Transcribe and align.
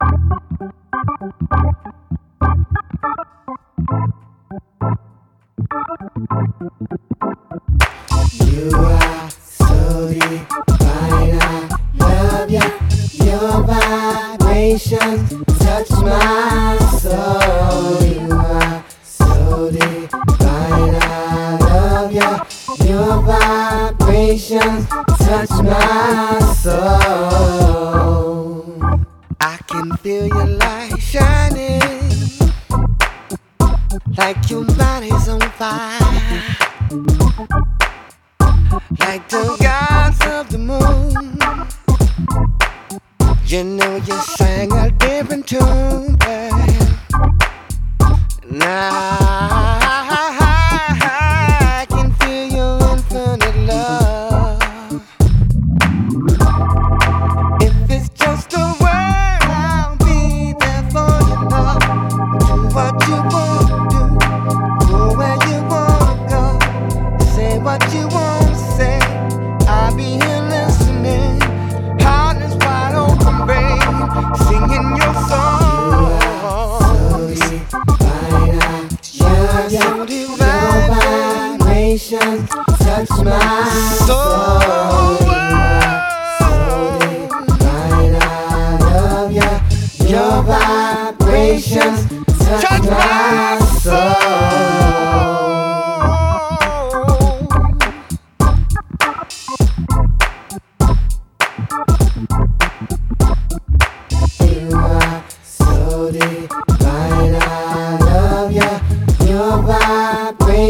You 0.00 0.06
are 8.74 9.17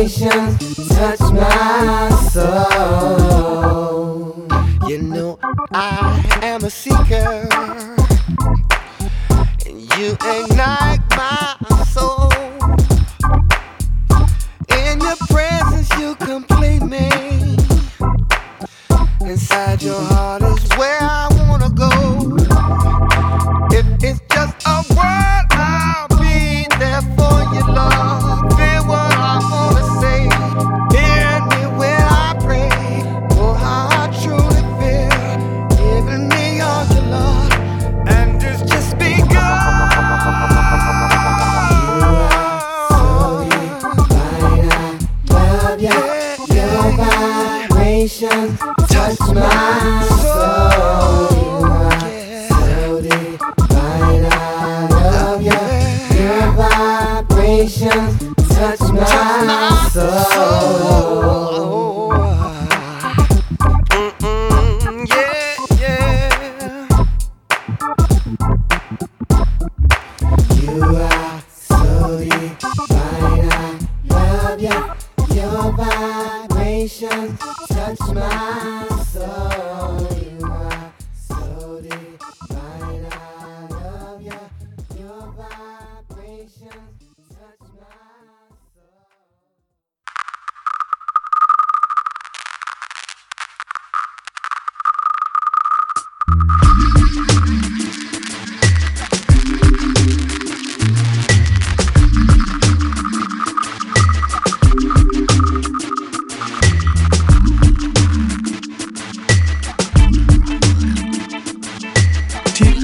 touch 0.09 1.21
my 1.33 2.09
soul. 2.33 3.67
You 4.89 5.03
know, 5.03 5.39
I 5.73 6.25
am 6.43 6.65
a 6.65 6.71
seeker, 6.71 7.47
and 9.67 9.81
you 9.99 10.17
ignite 10.25 11.01
my 11.11 11.57
soul. 11.85 12.18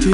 Hey, 0.05 0.11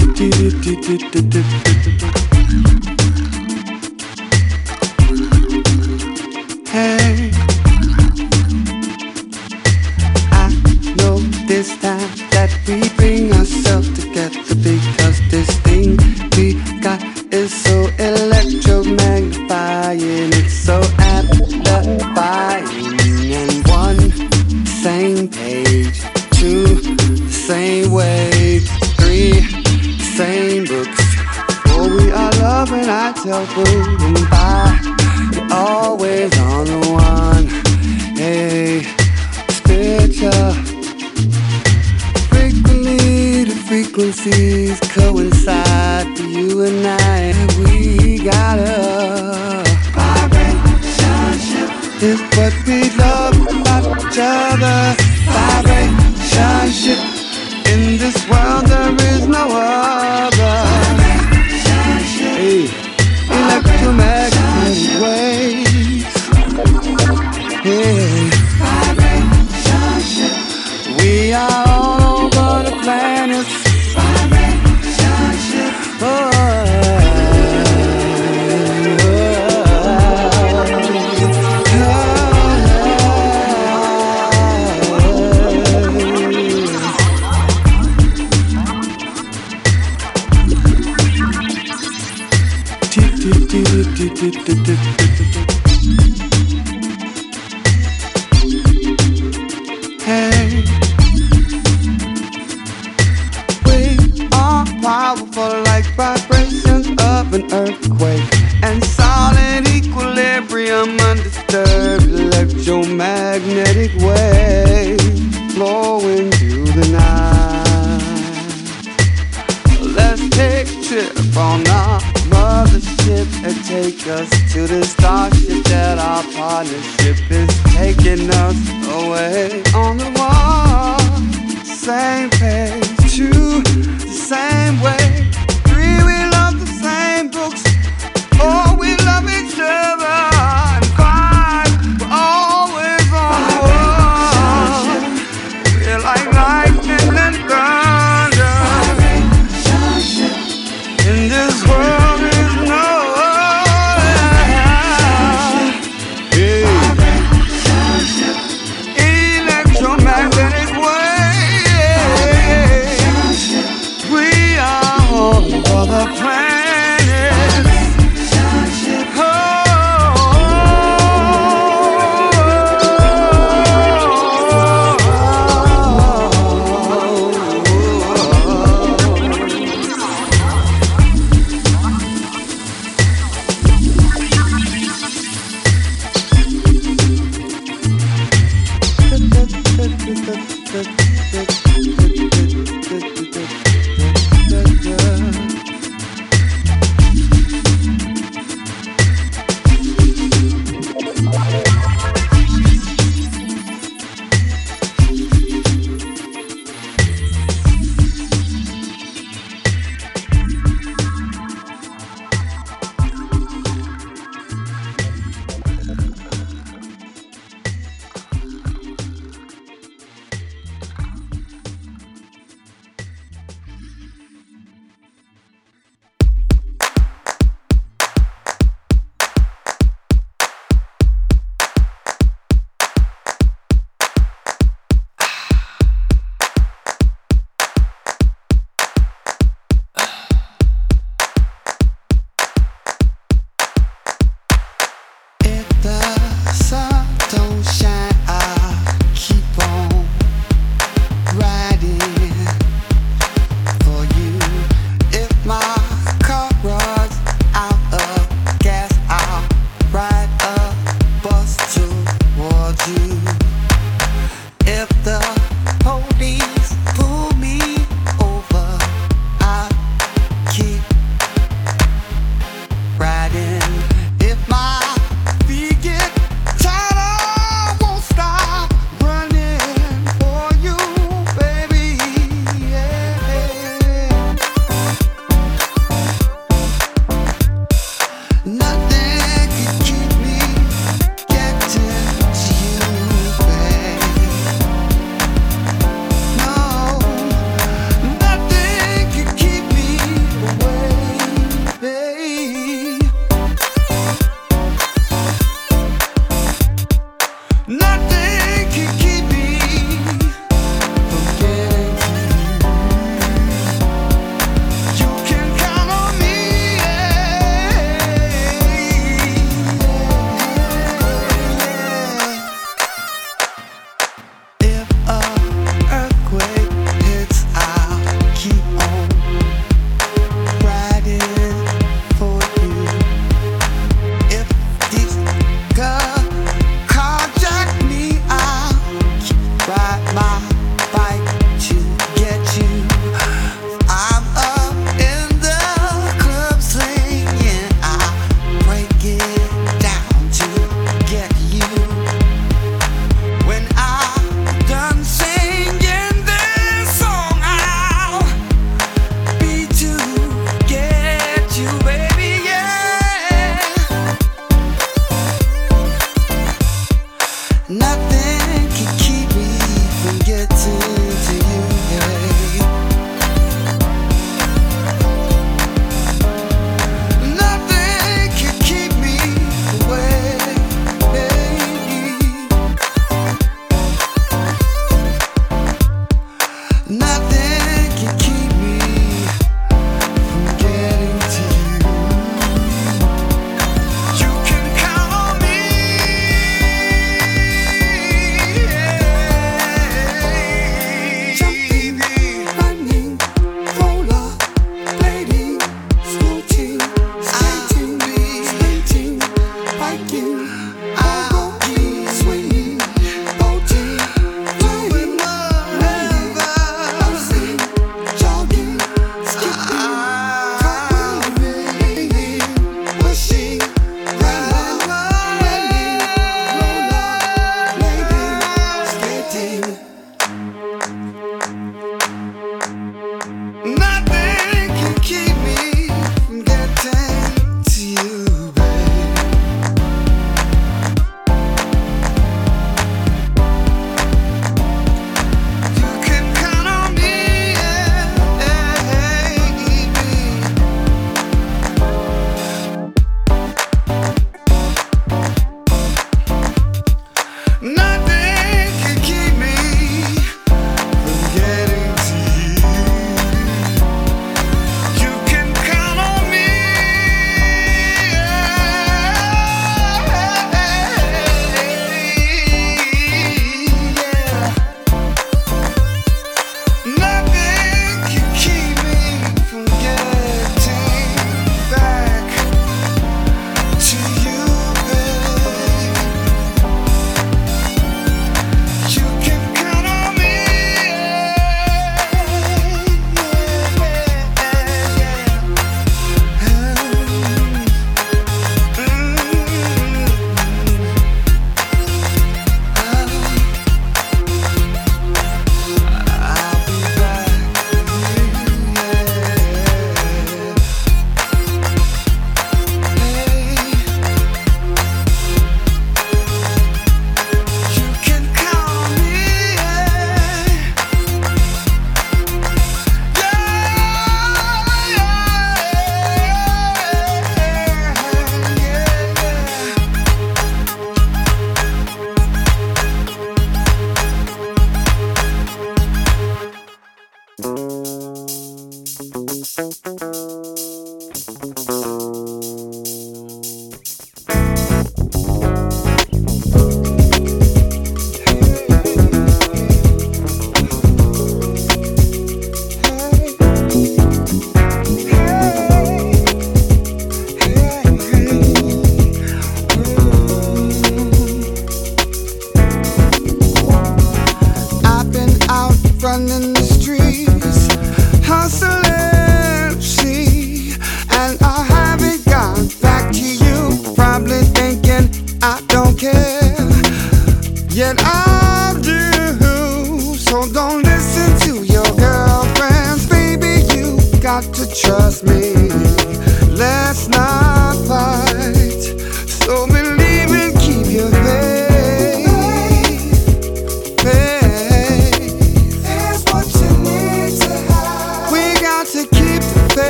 I 10.32 10.48
know 10.96 11.18
this 11.46 11.76
time 11.82 12.31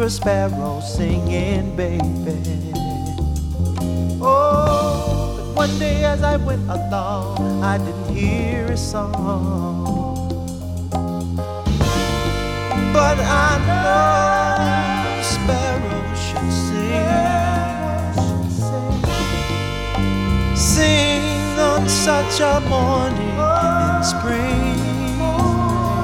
hear 0.00 0.06
a 0.06 0.10
sparrow 0.10 0.80
singing, 0.80 1.76
baby. 1.76 2.72
Oh, 4.22 5.34
but 5.36 5.54
one 5.54 5.78
day 5.78 6.04
as 6.04 6.22
I 6.22 6.36
went 6.36 6.62
along, 6.70 7.62
I 7.62 7.76
didn't 7.76 8.14
hear 8.14 8.64
a 8.66 8.76
song. 8.78 9.84
But 12.94 13.18
I 13.20 13.58
know 13.68 14.56
the 15.16 15.22
sparrow 15.34 16.14
should 16.24 16.52
sing. 16.64 16.96
Sing 20.56 21.58
on 21.58 21.88
such 21.88 22.40
a 22.40 22.60
morning 22.70 23.36
in 23.36 24.02
spring. 24.02 24.78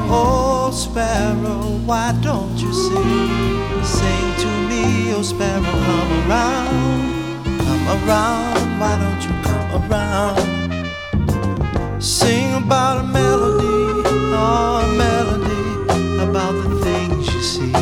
Oh, 0.09 0.56
sparrow, 0.77 1.81
why 1.87 2.13
don't 2.21 2.57
you 2.59 2.73
sing? 2.73 3.83
Sing 3.83 4.35
to 4.43 4.49
me, 4.69 5.15
oh 5.15 5.23
sparrow, 5.23 5.63
come 5.63 6.13
around, 6.29 7.45
come 7.65 7.89
around. 7.97 8.79
Why 8.79 8.95
don't 9.03 9.23
you 9.25 9.33
come 9.43 9.91
around? 9.91 10.43
Sing 12.03 12.53
about 12.55 13.05
a 13.05 13.07
melody, 13.09 14.03
oh, 14.37 14.85
a 14.85 14.87
melody 14.99 15.65
about 16.23 16.53
the 16.63 16.69
things 16.85 17.27
you 17.35 17.41
see. 17.41 17.73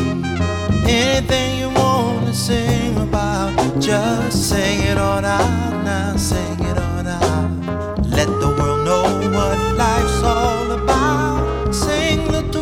Anything 0.87 1.59
you 1.59 1.71
want 1.71 2.27
to 2.27 2.33
sing 2.33 2.97
about, 2.97 3.51
just 3.81 4.51
sing 4.51 4.81
it 4.83 4.99
on 4.99 5.25
out 5.25 5.85
now, 5.85 6.17
sing 6.17 6.61
it 6.61 6.79
on 6.79 7.09
out. 7.09 8.07
Let 8.07 8.29
the 8.29 8.55
world 8.57 8.85
know 8.87 9.03
what 9.37 9.74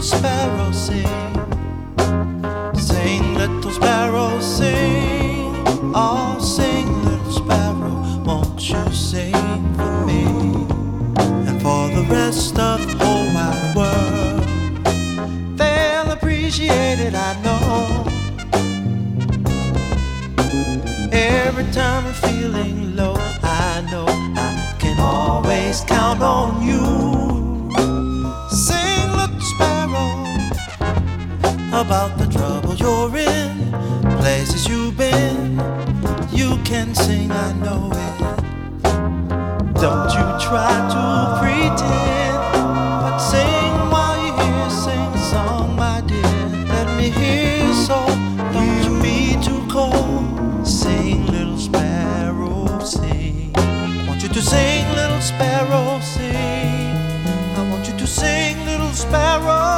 sparrow, 0.03 0.73
sing. 0.73 1.07
Sing, 2.75 3.35
little 3.35 3.71
sparrow, 3.71 4.41
sing. 4.41 5.63
Oh, 5.95 6.39
sing, 6.41 7.05
little 7.05 7.33
sparrow, 7.33 8.23
won't 8.25 8.69
you 8.69 8.93
sing 8.93 9.33
for 9.77 10.05
me 10.05 10.25
and 11.47 11.63
for 11.63 11.89
the 11.89 12.05
rest 12.11 12.59
of 12.59 12.85
the 12.85 13.05
whole 13.05 13.27
wide 13.33 13.75
world? 13.77 15.57
They'll 15.57 16.11
appreciate 16.11 16.99
it, 16.99 17.15
I 17.15 17.41
know. 17.45 18.05
Every 21.13 21.71
time 21.73 22.07
I'm 22.07 22.15
feeling 22.15 22.97
low, 22.97 23.15
I 23.43 23.87
know 23.91 24.07
I 24.09 24.77
can 24.81 24.99
always 24.99 25.83
count 25.83 26.23
on 26.23 26.67
you. 26.67 27.22
About 31.83 32.17
the 32.17 32.27
trouble 32.27 32.75
you're 32.77 33.17
in, 33.17 33.73
places 34.21 34.69
you've 34.69 34.97
been. 34.97 35.59
You 36.31 36.57
can 36.63 36.95
sing, 36.95 37.31
I 37.33 37.53
know 37.55 37.91
it. 38.07 38.19
Don't 39.85 40.11
you 40.17 40.27
try 40.47 40.75
to 40.95 41.05
pretend, 41.41 42.39
but 43.03 43.19
sing 43.19 43.73
while 43.91 44.17
you 44.25 44.33
hear, 44.43 44.71
sing 44.71 45.13
song, 45.33 45.75
my 45.75 46.01
dear. 46.07 46.23
Let 46.69 46.89
me 46.97 47.11
hear 47.11 47.75
so. 47.75 47.99
Don't 48.53 48.85
you 48.87 49.03
be 49.03 49.37
too 49.43 49.63
cold. 49.69 50.65
Sing, 50.65 51.27
little 51.27 51.59
sparrow, 51.59 52.79
sing. 52.85 53.51
I 53.57 54.05
want 54.07 54.23
you 54.23 54.29
to 54.29 54.43
sing, 54.43 54.87
little 54.95 55.21
sparrow, 55.21 55.99
sing. 56.01 56.95
I 57.59 57.69
want 57.71 57.89
you 57.89 57.97
to 57.99 58.07
sing, 58.07 58.65
little 58.67 58.93
sparrow, 58.93 59.72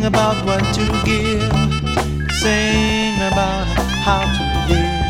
Sing 0.00 0.08
about 0.08 0.46
what 0.46 0.64
to 0.76 0.86
give, 1.04 1.42
sing 2.40 3.16
about 3.16 3.66
how 4.00 4.22
to 4.36 4.44
live. 4.72 5.04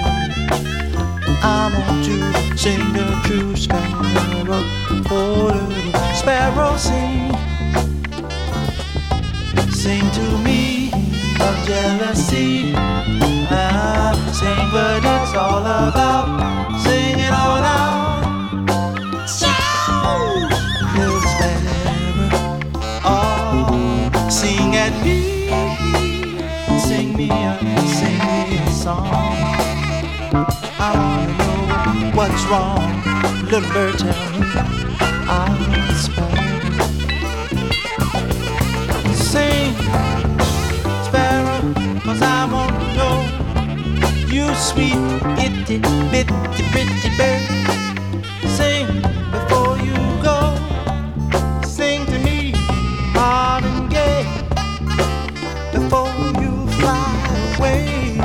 I 1.44 1.70
want 1.78 2.04
to 2.06 2.58
sing 2.58 2.96
a 2.96 3.22
true 3.24 3.54
sparrow, 3.54 4.64
oh 5.12 5.68
little 5.68 6.14
sparrow, 6.16 6.76
sing. 6.76 7.30
Sing 9.70 10.10
to 10.10 10.38
me 10.38 10.90
of 11.38 11.54
jealousy. 11.68 12.72
Ah, 12.74 14.10
sing 14.32 14.72
what 14.74 15.04
it's 15.04 15.34
all 15.36 15.62
about. 15.62 16.80
Sing 16.82 17.20
it 17.20 17.32
all 17.32 17.62
out. 17.62 17.99
I 30.82 31.26
know 31.36 32.16
what's 32.16 32.42
wrong. 32.46 33.02
Little 33.44 33.70
bird, 33.72 33.98
tell 33.98 34.30
me. 34.32 34.46
I'll. 35.28 35.70
Sing, 39.14 39.74
sparrow, 41.04 41.60
cause 42.00 42.22
I 42.22 42.48
wanna 42.50 42.94
know. 42.96 43.18
You 44.26 44.54
sweet, 44.54 44.96
itty, 45.38 45.78
bitty, 46.10 46.32
pretty 46.72 47.10
bird. 47.18 47.42
Sing 48.48 48.86
before 49.30 49.76
you 49.78 49.94
go. 50.22 50.56
Sing 51.62 52.06
to 52.06 52.18
me, 52.20 52.52
hard 53.14 53.64
and 53.64 53.90
gay. 53.90 54.24
Before 55.72 56.08
you 56.40 56.66
fly 56.80 57.54
away. 57.58 58.16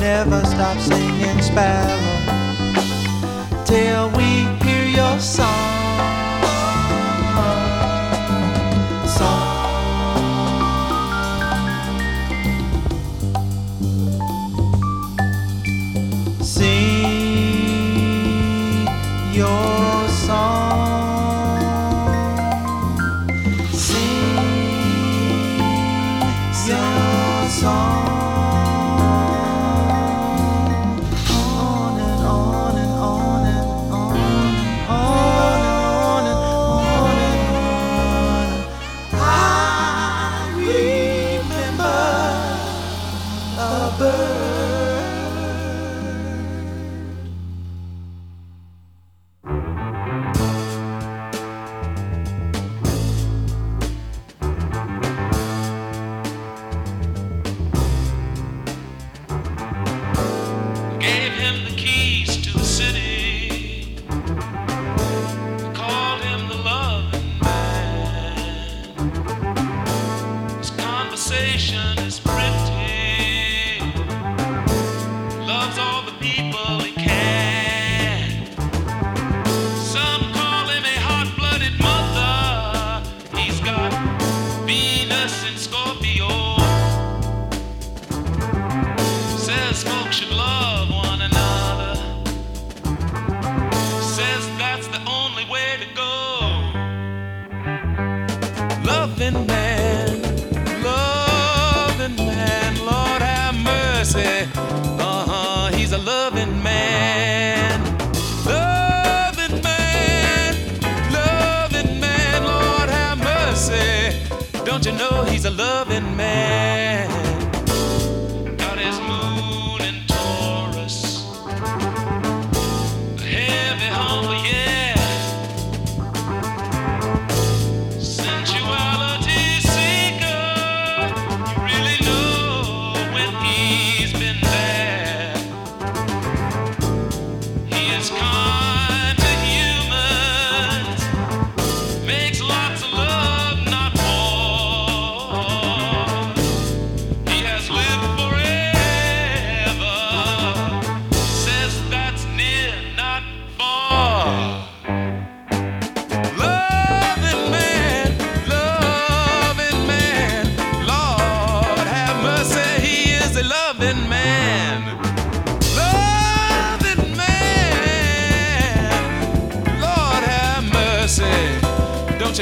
Never 0.00 0.44
stop 0.44 0.78
singing 0.80 1.11
sparrow 1.52 2.00
till 3.66 4.08
we 4.16 4.46
hear 4.64 4.86
your 4.86 5.18
song. 5.20 5.51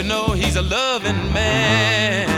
you 0.01 0.09
know 0.09 0.29
he's 0.29 0.57
a 0.57 0.63
loving 0.63 1.31
man. 1.31 2.30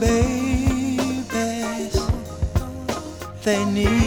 Babies, 0.00 1.94
they 3.44 3.64
need 3.66 4.03